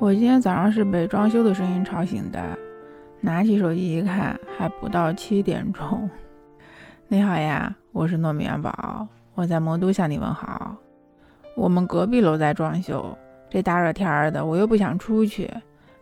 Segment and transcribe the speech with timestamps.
[0.00, 2.42] 我今天早上是被装修的声音吵醒的，
[3.20, 6.08] 拿起手机一看，还不到七点钟。
[7.06, 10.74] 你好呀，我是糯米元宝，我在魔都向你问好。
[11.54, 13.14] 我们隔壁楼在装修，
[13.50, 15.50] 这大热天的，我又不想出去，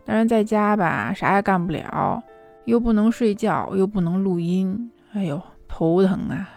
[0.05, 2.23] 但是在家吧，啥也干不了，
[2.63, 6.47] 又不能睡觉，又不能录音，哎呦，头疼啊！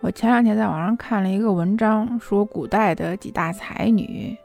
[0.00, 4.36] 我前两天在网上看了一个文章，说古代的几大才女。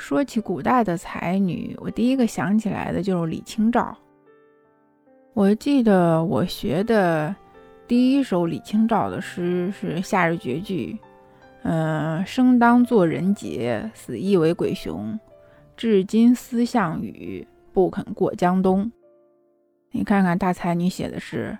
[0.00, 3.94] 说起古代的才女，我第一个想起来的就是李清照。
[5.34, 7.36] 我记得我学的
[7.86, 10.98] 第一首李清照的诗是《夏日绝句》，
[11.64, 15.20] 嗯，生当作人杰，死亦为鬼雄。
[15.76, 18.90] 至今思项羽，不肯过江东。
[19.92, 21.56] 你看看大才女写的诗，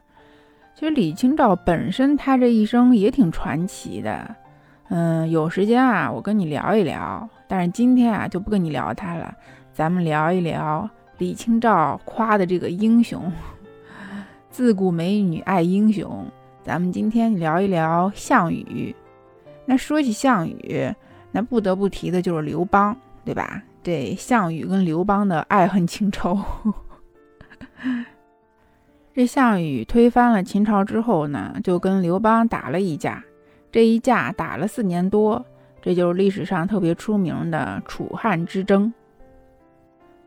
[0.75, 4.35] 其实李清照本身她这一生也挺传奇的。
[4.91, 7.29] 嗯，有时间啊，我跟你聊一聊。
[7.49, 9.35] 但是今天啊，就不跟你聊他了，
[9.73, 13.33] 咱们聊一聊李清照夸的这个英雄。
[14.51, 16.27] 自古美女爱英雄，
[16.65, 18.95] 咱们今天聊一聊项羽。
[19.65, 20.93] 那说起项羽，
[21.31, 23.63] 那不得不提的就是刘邦，对吧？
[23.83, 26.39] 这项羽跟刘邦的爱恨情仇。
[29.15, 33.23] 这项羽推翻了秦朝之后呢，就跟刘邦打了一架，
[33.71, 35.45] 这一架打了四年多。
[35.83, 38.93] 这就是历史上特别出名的楚汉之争。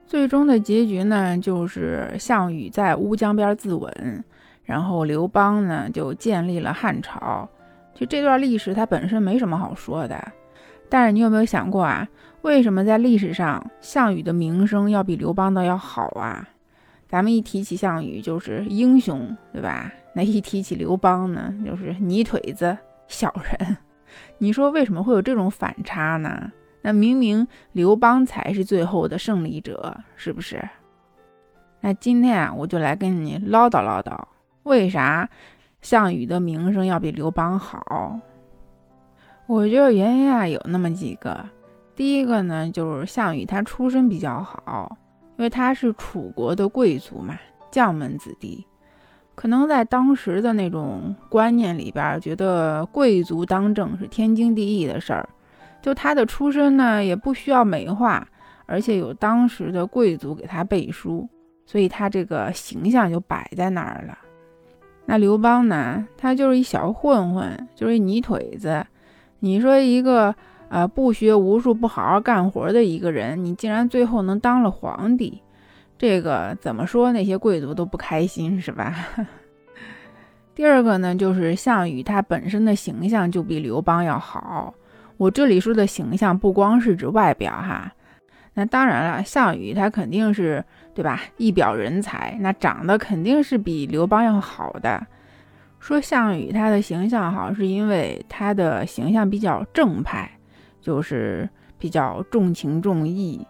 [0.08, 3.92] 最终的结局呢，就是项羽在乌江边自刎，
[4.64, 7.48] 然后刘邦呢就建立了汉朝。
[7.94, 10.32] 就这段历史，它本身没什么好说的。
[10.90, 12.08] 但是你有没有想过啊？
[12.42, 16.48] 为什么在历史上项羽的名声要比刘邦的要好啊？
[17.08, 19.92] 咱们一提起项羽就是英雄，对吧？
[20.14, 22.76] 那一提起刘邦呢，就是泥腿子、
[23.08, 23.78] 小人。
[24.38, 26.52] 你说为什么会有这种反差呢？
[26.82, 30.62] 那明明刘邦才是最后的胜利者，是不是？
[31.80, 34.18] 那今天啊，我就来跟你唠叨唠叨，
[34.64, 35.30] 为啥
[35.81, 38.19] 项羽的名声要比刘邦好？
[39.47, 41.46] 我觉得原因啊有那么几个。
[41.96, 44.97] 第一个呢，就是项羽他出身比较好，
[45.38, 47.38] 因为他是楚国的贵族嘛，
[47.70, 48.66] 将门子弟。
[49.36, 55.28] 可能在当时的那种观念里边，觉得贵族当政是天经地义的事儿。
[55.82, 58.26] 就他的出身呢，也不需要美化，
[58.66, 61.28] 而且有当时的贵族给他背书，
[61.66, 64.18] 所以他这个形象就摆在那儿了。
[65.06, 68.86] 那刘邦呢，他就是一小混混，就是一泥腿子。
[69.40, 70.34] 你说一个
[70.70, 75.42] 呃不学无术、不好好干活的一个人，你竟然最后能当了皇帝？
[76.03, 77.14] 这个怎么说？
[77.14, 78.94] 那些贵族都不开心，是吧？
[80.53, 84.74] 第二个呢，就是项羽他本身的形象就比刘邦要好。
[85.16, 87.90] 我这里说的形象不光是指外表哈，
[88.53, 90.62] 那当然了，项羽他肯定是
[90.94, 91.22] 对吧？
[91.38, 95.08] 一表人才，那长得肯定是比刘邦要好的。
[95.80, 100.30] 说项羽他的形象好，是因为他的形象比较正派，
[100.81, 101.50] 就是
[101.80, 103.47] 比较重情重义。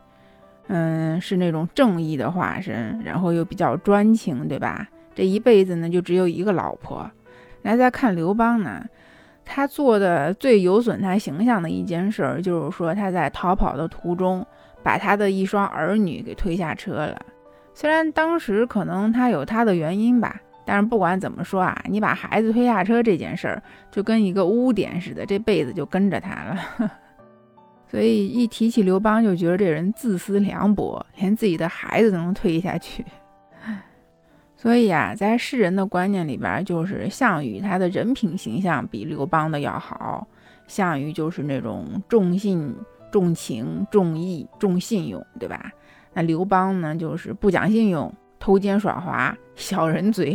[0.68, 4.88] 嗯，是那种正义的化身，然后又比较专情，对吧？
[5.14, 7.10] 这一辈子呢，就只有一个老婆。
[7.62, 8.84] 那，再看刘邦呢，
[9.46, 14.46] 他做的最有损他形象的一件事儿，就是说他在逃跑的途中，
[14.82, 17.22] 把他的一双儿女给推下车了。
[17.74, 26.92] 虽然当时可能他有他的原因吧，但是不管怎么说啊，你把孩子推下车这件事儿，就跟一个污点似的，这辈子就跟着他了。
[27.94, 33.06] 所以一提起刘邦，就觉得这人自私凉薄，连自己的孩子都能推下去。
[34.58, 40.28] 所以啊，在世人的观念里边，就是项羽他的人品形象比刘邦的要好。
[40.66, 42.76] 项羽就是那种重信、
[43.12, 45.72] 重情、重义、重信用，对吧？
[46.16, 50.32] 那刘邦呢，就是不讲信用、偷奸耍滑、小人嘴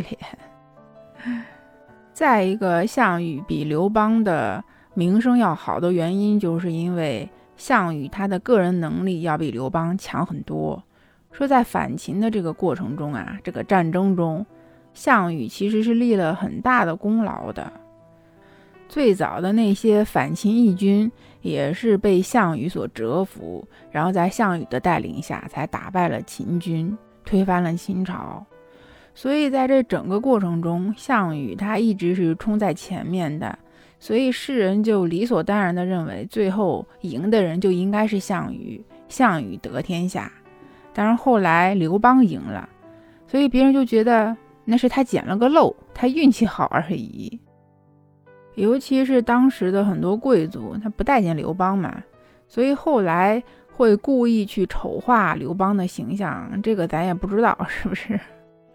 [1.24, 1.44] 脸。
[2.14, 4.62] 再一个，项羽比刘邦的
[4.94, 7.28] 名声要好的原因，就是因为。
[7.58, 10.82] 项羽他的个人能力要比刘邦强很多。
[11.30, 14.46] 说在反秦的这个过程中啊，这个战争中，
[14.94, 17.70] 项羽其实是立了很大的功劳的。
[18.88, 21.12] 最早的那些反秦义军
[21.42, 28.42] 也是被项羽所折服，然后在项羽的带领下才打败了秦军，推翻了秦朝。
[29.14, 33.58] 所以在这整个过程中，项羽他一直是冲在前面的。
[33.98, 40.30] 所以世人就理所当然地认为，最后赢的人就应该是项羽，项羽得天下。
[40.92, 42.68] 但是后来刘邦赢了，
[43.26, 47.40] 所以别人就觉得那是他捡了个漏，他运气好而已。
[48.54, 52.02] 尤其是当时的很多贵族，他不待见刘邦嘛，
[52.48, 53.40] 所以后来
[53.72, 58.18] 会故意去丑化刘邦的形象，这个咱也不知道是不是。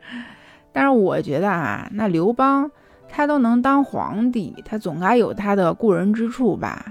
[0.71, 2.71] 但是我觉得啊，那刘邦
[3.15, 6.83] 他都能当皇帝，他总该有他的过人之处吧？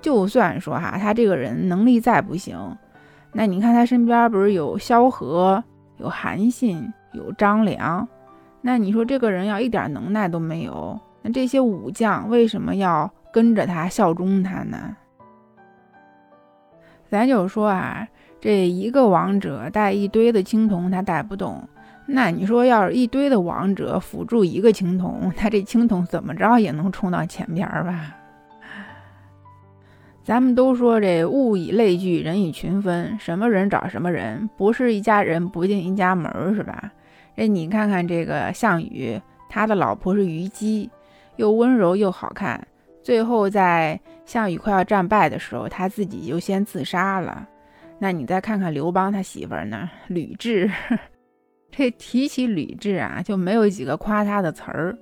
[0.00, 2.56] 就算说哈，他这个人能力再不行，
[3.34, 5.62] 那你看他身边不是有萧何、
[5.98, 8.08] 有韩信、有张良，
[8.62, 14.96] 那你说这个人要一点能耐都没有，那这些武将为什么要跟着他效忠他呢？
[17.10, 18.08] 咱就说啊，
[18.40, 21.62] 这一个王者带一堆的青铜，他带不动。
[22.06, 28.16] 那你说，要是一堆的王者辅助一个青铜，他这青铜怎么着也能冲到前边儿吧？
[30.22, 36.90] 咱们都说这物以类聚，人以群分，什么人找什么人，不是一家人不进一家门儿，是吧？
[37.36, 40.90] 这你看看这个项羽，他的老婆是虞姬，
[41.36, 42.64] 又温柔又好看。
[43.02, 47.48] 最后，在项羽快要战败的时候，他自己就先自杀了。
[47.98, 49.88] 那你再看看刘邦他媳妇儿呢？
[50.08, 50.70] 吕雉，
[51.70, 54.96] 这提起吕雉啊，就没有几个夸他的词儿。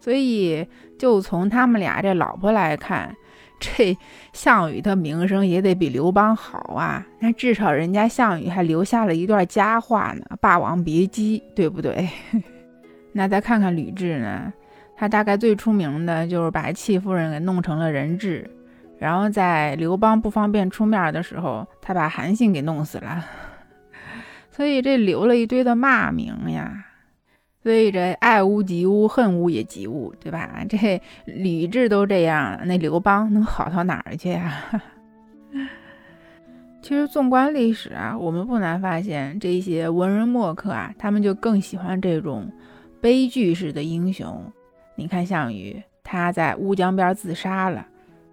[0.00, 0.66] 所以，
[0.98, 3.14] 就从他们俩这老婆来看，
[3.58, 3.96] 这
[4.32, 7.06] 项羽的名声也得比刘邦好啊。
[7.20, 12.08] 那至少人家项羽还留下了一段佳话呢，《霸王别姬》，对不对？
[13.12, 14.52] 那再看看吕雉呢？
[14.96, 18.48] 她大概最出名的就是把戚夫人给弄成了人质，
[18.98, 23.24] 然后在刘邦不方便出面的时候，她把韩信给弄死了，
[24.54, 26.86] 所以这留了一堆的骂名呀。
[27.62, 30.64] 所以这爱屋及乌，恨屋也及乌，对吧？
[30.68, 34.82] 这吕雉都这样，那刘邦能好到哪儿去呀？
[36.82, 42.52] 其实纵观历史啊，我们不难发现，这些文人墨客啊，他们就更喜欢这种
[43.00, 44.44] 悲剧式的英雄。
[44.94, 47.86] 你看项羽，他在乌江边自杀了，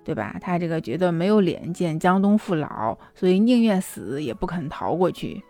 [0.04, 0.36] 对吧？
[0.42, 5.42] 他这个觉得没有脸见江东父老，所以宁愿死也不肯逃过去。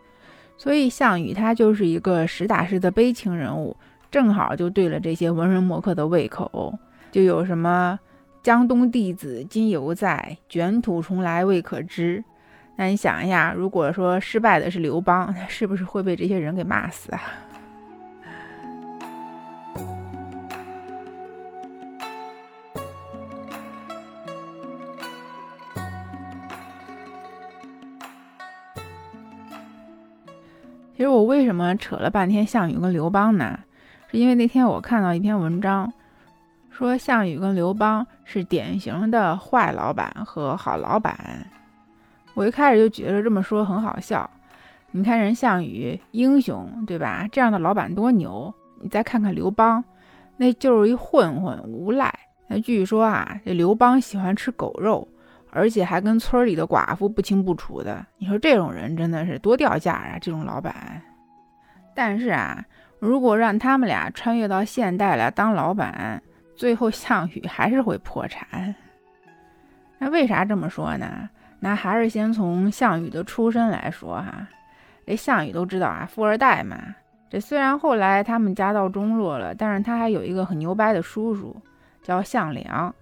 [0.62, 3.76] 所以项羽他就是一个实打实的悲情人物，
[4.12, 6.78] 正好就对了这些文人墨客的胃口。
[7.12, 8.00] 就有什么
[8.44, 12.24] “江东弟子今犹在，卷土重来未可知”。
[12.78, 17.20] 那你想一下，如果说失败的是刘邦，他是不是会被这些人给骂死啊？
[31.02, 33.58] 其实我为什么扯了半天项羽跟刘邦呢？
[34.12, 35.92] 是因为那天我看到一篇文章，
[36.70, 41.18] 说项羽跟刘邦是典型的坏老板和好老板。
[42.36, 44.30] 我一开始就觉得这么说很好笑。
[44.92, 47.28] 你看人项羽英雄对吧？
[47.32, 48.54] 这样的老板多牛。
[48.80, 49.84] 你再看看刘邦，
[50.38, 52.14] 那就是一混混无赖。
[52.48, 55.08] 那据说啊，这刘邦喜欢吃狗肉。
[55.54, 60.18] 而且还跟村里的寡妇不清不楚的，你说这种人真的是多掉价啊！
[60.20, 61.02] 这种老板。
[61.94, 62.64] 但是啊，
[63.00, 66.24] 如果让他们俩穿越到现代来当老板，
[66.56, 68.74] 最后项羽还是会破产。
[69.98, 71.30] 那为啥这么说呢？
[71.60, 74.48] 那还是先从项羽的出身来说哈。
[75.06, 76.78] 这项羽都知道啊，富二代嘛。
[77.30, 81.54] 这虽然后来他们家道中落了，但是他还有一个很牛掰的叔叔，
[82.02, 82.96] 叫项梁。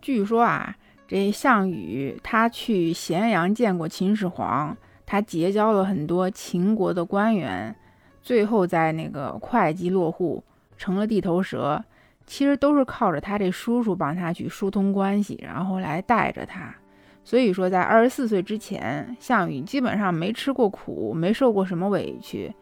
[0.00, 0.74] 据说啊。
[1.06, 7.74] 这项羽他去咸阳见过秦始皇，他结交了很多秦国的官员，
[8.22, 10.42] 最后在那个会稽落户，
[10.76, 11.84] 成了地头蛇。
[12.26, 16.74] 其实都是靠着他这叔叔帮他去疏通关系，然后来带着他。
[17.22, 22.52] 所以说，在二十四岁之前，项羽基本上没吃过苦，没受过什么委屈，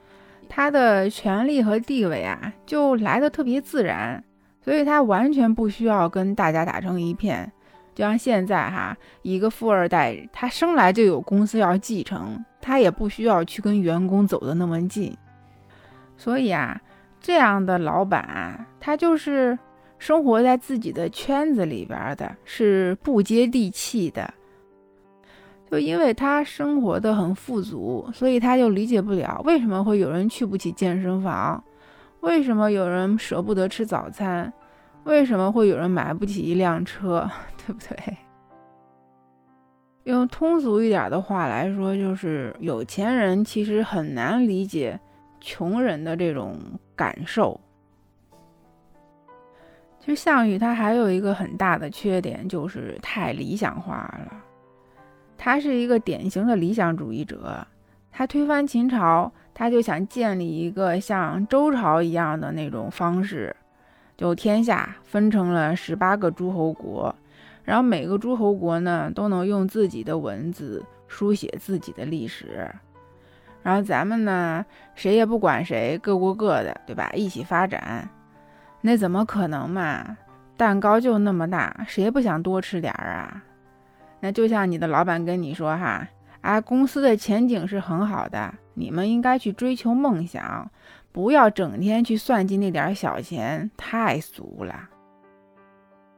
[0.50, 4.22] 他的权力和地位啊，就来的特别自然，
[4.60, 7.50] 所以他完全不需要跟大家打成一片。
[7.94, 15.16] 就像现在哈，一个富二代，他生来就有公司要继承，他也不需要去跟员工走的那么近。
[16.16, 16.80] 所以啊，
[17.20, 19.58] 这样的老板，他就是
[19.98, 24.34] 生活在自己的圈子里边的，是不接地气的。
[25.70, 31.62] 就因为他生活的很富足，所以他就理解不了为什么会有人去不起健身房，
[32.20, 34.52] 为什么有人舍不得吃早餐，
[35.04, 37.30] 为什么会有人买不起一辆车。
[37.66, 38.16] 对不对？
[40.02, 45.00] 用通俗一点的话来说，就是有钱人其实很难理解
[45.40, 46.58] 穷人的这种
[46.94, 47.58] 感受。
[49.99, 53.96] 其实项羽他还有一个很大的缺点，就是太理想化
[54.26, 54.32] 了。
[55.38, 57.66] 他是一个典型的理想主义者，
[58.12, 63.56] 他推翻秦朝，他就想建立一个像周朝一样的那种方式，
[64.16, 67.14] 就天下分成了十八个诸侯国。
[67.64, 72.71] 然后每个诸侯国呢，都能用自己的文字书写自己的历史。
[73.62, 77.11] 然后咱们呢，谁也不管谁，各过各的，对吧？
[77.14, 78.06] 一起发展，
[78.83, 80.18] 那怎么可能嘛？
[80.59, 83.42] 蛋糕就那么大，谁不想多吃点儿啊？
[84.21, 86.06] 那就像你的老板跟你说哈，
[86.42, 90.71] 啊，公司的前景是很好的，你们应该去追求梦想，
[91.14, 94.88] 不要整天去算计那点小钱，太俗了。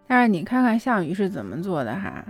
[0.07, 2.25] 但是你看看项羽是怎么做的哈，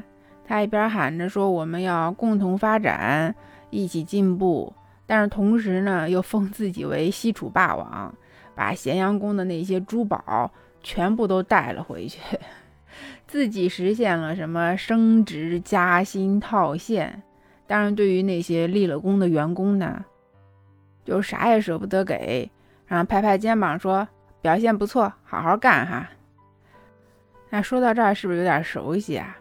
[0.45, 3.33] 他一边喊着说我们要共同发展，
[3.71, 4.75] 一起进步。
[5.07, 8.13] 但是同时呢，又封自己为西楚霸王，
[8.57, 10.51] 把咸阳宫的那些珠宝
[10.83, 12.19] 全部都带了回去，
[13.29, 17.23] 自己实现了什么升职加薪套现。
[17.69, 20.05] 当然，对于那些立了功的员工呢，
[21.05, 22.51] 就啥也舍不得给，
[22.87, 24.07] 然后拍拍肩膀说
[24.40, 26.09] ：“表现不错，好好干哈。”
[27.50, 29.37] 那说到这儿，是不是有点熟悉啊？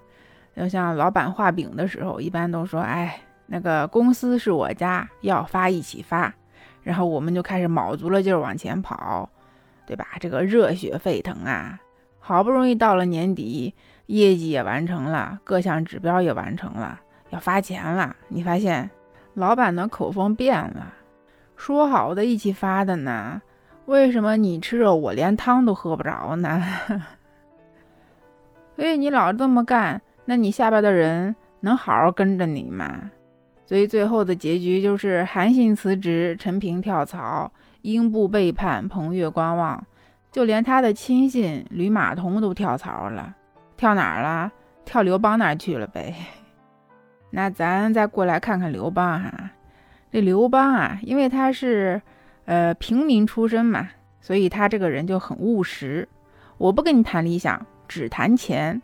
[0.56, 6.34] 就像老板画饼的时候，一般都说：“哎。”那个公司是我家，要发一起发，
[6.82, 9.30] 然后我们就开始卯足了劲儿往前跑，
[9.86, 10.08] 对吧？
[10.20, 11.80] 这个热血沸腾啊！
[12.18, 13.76] 好不容易到了年底，
[14.08, 17.00] 业绩也完成了，各项指标也完成了，
[17.30, 18.16] 要发钱了。
[18.30, 18.90] 你发现
[19.36, 20.92] 老板的口风变了，
[21.56, 23.42] 说好的一起发的呢？
[23.86, 26.64] 为什么你吃肉，我连汤都喝不着呢？
[28.76, 33.12] 所 以你老这么干，那你下边的人能好好跟着你吗？
[33.66, 39.86] 所以最后的结局就是韩信辞职，陈平跳槽，英布背叛，彭越观望，
[40.32, 43.36] 就连他的亲信吕马童都跳槽了，
[43.78, 44.52] 跳哪儿了？
[44.84, 46.14] 跳刘邦那儿去了呗。
[47.32, 49.50] 那咱再过来看看刘邦哈，
[50.12, 52.02] 这刘邦啊，因为他是
[52.46, 53.90] 呃平民出身嘛，
[54.22, 56.08] 所以他这个人就很务实。
[56.58, 58.82] 我不跟你谈理想，只谈钱。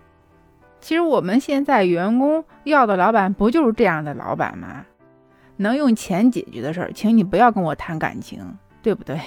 [0.80, 4.86] 其实我们现在员工要的老板不就是这样的老板吗？
[5.58, 9.18] 能用钱解决的事儿，请你不要跟我谈感情，对不对？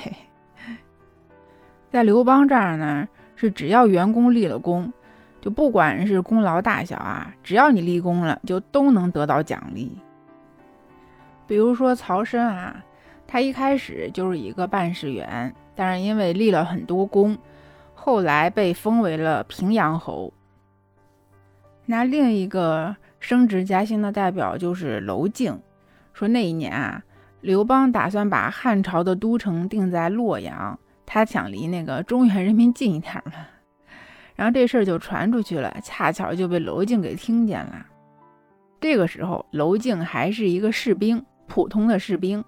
[1.90, 4.92] 在刘邦这儿呢，是只要员工立了功，
[5.40, 9.96] 就不管是功劳大小啊，只要你立功了，就都能得到奖励。
[11.46, 12.84] 比如说曹参啊，
[13.26, 17.36] 他一开始就是一个办事员，但是因为立了很多功，
[17.94, 20.32] 后来被封为了平阳侯。
[21.86, 25.60] 那另一个升职加薪的代表就是娄敬，
[26.12, 27.02] 说那一年啊，
[27.42, 33.32] 刘邦打算把汉朝的都城定在洛阳，他想离那个中原人民近一点嘛。
[34.34, 37.86] 然后这事儿就传出去了，恰巧就被娄敬给听见了。
[38.80, 42.44] 这个时候，娄敬还是一个士兵，普通的士兵。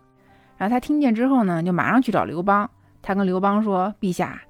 [0.57, 2.71] 然后他听见之后呢，就马上去找刘邦。
[3.03, 4.43] 他跟刘邦说：“陛下，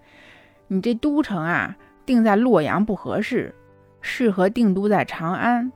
[0.69, 3.55] 你这都城啊，定在洛阳不合适。”
[4.09, 5.73] 适合定都在长安，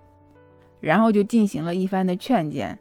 [0.79, 2.79] 然后就进行了一番的劝谏，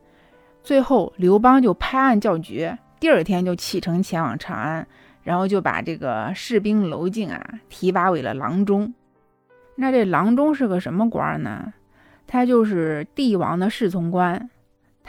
[0.61, 4.85] 最后刘邦就拍案叫绝，第二天就启程前往长安，
[5.23, 8.93] 然后就把这个士兵娄敬啊提拔为了郎中。
[9.75, 11.73] 那这郎中是个什么官呢？
[12.27, 14.51] 他就是帝王的侍从官，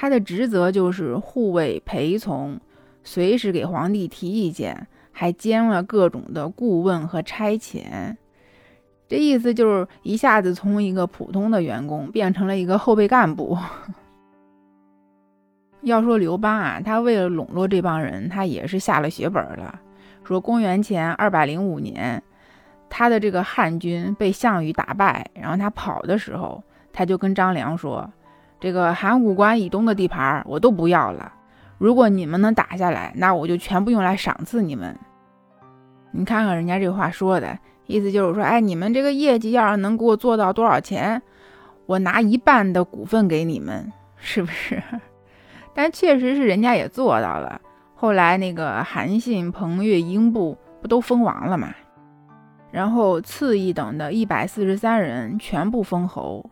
[0.00, 2.58] 他的职责就是护卫陪从，
[3.04, 8.16] 随时给皇帝提意见，还兼了各种的顾问和差遣。
[9.06, 13.58] 这意思就是一下子从一个普通的员工变成了一个后备干部。
[15.82, 19.78] 要说刘邦啊，他为了笼络这帮人，他也是下了血本了。
[20.24, 22.22] 说公元前二百零五年，
[22.88, 28.10] 他的这个汉军被项羽打败，然后他跑的时候，他就跟张良说
[28.60, 31.32] ：“这个函谷关以东的地盘我都不要了，
[31.78, 34.96] 如果你们能打下来，那我就全部用来赏赐你们。”
[36.12, 37.58] 你看看人家这话说的。
[37.86, 41.20] 意思就是说，哎，你们这个业绩要是能给我做到多少钱，
[41.86, 44.80] 我拿一半的股份给你们，是不是？
[45.74, 47.60] 但确实是人家也做到了。
[47.96, 51.74] 后来那个韩信、彭越、英布不都封王了吗？
[52.70, 56.48] 然后次一等的一百四十三人全部封侯。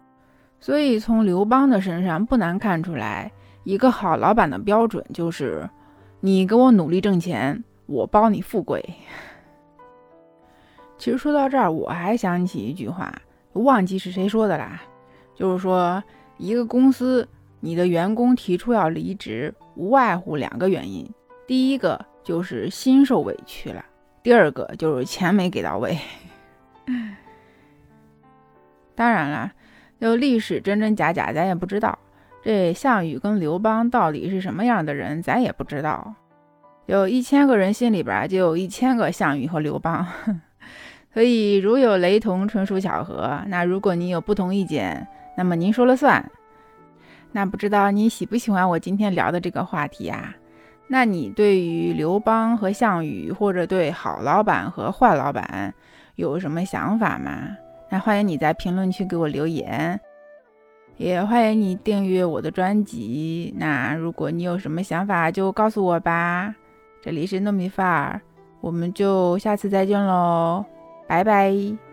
[0.60, 3.30] 所以从刘邦的身上不难看出来，
[3.64, 5.68] 一个好老板的标准就是：
[6.20, 8.84] 你给我努力挣钱，我包你富贵。
[10.98, 13.14] 其实说到这儿，我还想起一句话，
[13.52, 14.82] 忘记是谁说的啦。
[15.34, 16.02] 就是说，
[16.36, 17.28] 一个公司，
[17.60, 21.08] 你的员工提出要离职，无外乎两个原因：
[21.46, 23.80] 第一个就是心受委屈了；
[24.24, 25.96] 第二个就是钱没给到位。
[28.96, 29.52] 当然了，
[30.00, 31.99] 就历史真真假假，咱也不知道。
[32.43, 36.14] 这项羽跟刘邦到底是什么样的人，咱也不知道。
[36.87, 40.07] 有一千个人心里边，就有一千个项羽和刘邦。
[41.12, 43.40] 所以，如有雷同，纯属巧合。
[43.49, 46.31] 那如果您有不同意见，那么您说了算。
[47.33, 50.35] 那不知道你喜不喜欢我今天聊的这个话题啊？
[50.87, 55.75] 那你对于刘邦和项羽，或者对好老板和坏老板
[56.14, 57.57] 有什么想法吗？
[57.90, 59.99] 那欢迎你在评论区给我留言，
[60.97, 63.54] 也欢迎你订阅我的专辑。
[63.57, 66.54] 那如果你有什么想法，就告诉我吧。
[67.00, 68.21] 这里是糯米饭儿，
[68.61, 70.64] 我们就下次再见喽，
[71.07, 71.88] 拜拜。